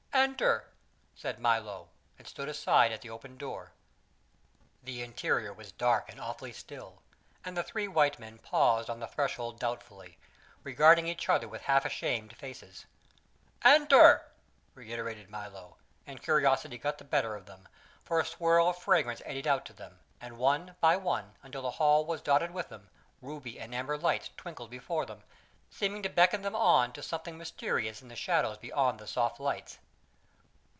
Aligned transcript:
"Enter!" 0.13 0.67
said 1.15 1.39
Milo, 1.39 1.89
and 2.19 2.27
stood 2.27 2.47
aside 2.47 2.91
at 2.91 3.01
the 3.01 3.09
open 3.09 3.37
door. 3.37 3.71
The 4.83 5.01
interior 5.01 5.51
was 5.51 5.71
dark 5.71 6.09
and 6.11 6.19
awfully 6.21 6.51
still, 6.53 7.01
and 7.43 7.57
the 7.57 7.63
three 7.63 7.87
white 7.87 8.19
men 8.19 8.37
paused 8.37 8.87
on 8.87 8.99
the 8.99 9.07
threshold 9.07 9.57
doubtfully, 9.59 10.19
regarding 10.63 11.07
each 11.07 11.27
other 11.27 11.47
with 11.47 11.63
half 11.63 11.85
ashamed 11.85 12.35
faces. 12.37 12.85
"Enter!" 13.63 14.27
reiterated 14.75 15.27
Milo, 15.29 15.77
and 16.05 16.21
curiosity 16.21 16.77
got 16.77 16.99
the 16.99 17.03
better 17.05 17.35
of 17.35 17.47
them, 17.47 17.67
for 18.03 18.19
a 18.19 18.25
swirl 18.25 18.67
of 18.69 18.77
fragrance 18.77 19.23
eddied 19.25 19.47
out 19.47 19.65
to 19.65 19.73
them, 19.73 19.97
and 20.19 20.37
one 20.37 20.75
by 20.81 20.97
one, 20.97 21.33
until 21.41 21.63
the 21.63 21.71
hall 21.71 22.05
was 22.05 22.21
dotted 22.21 22.51
with 22.51 22.69
them, 22.69 22.89
ruby 23.23 23.59
and 23.59 23.73
amber 23.73 23.97
lights 23.97 24.29
twinkled 24.37 24.69
before 24.69 25.05
them, 25.05 25.23
seeming 25.71 26.03
to 26.03 26.09
beckon 26.09 26.43
them 26.43 26.55
on 26.55 26.91
to 26.93 27.01
something 27.01 27.39
mysterious 27.39 28.03
in 28.03 28.07
the 28.09 28.15
shadows 28.15 28.57
beyond 28.59 28.99
the 28.99 29.07
soft 29.07 29.39
lights. 29.39 29.79